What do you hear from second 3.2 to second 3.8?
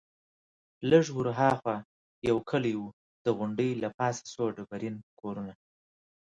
د غونډۍ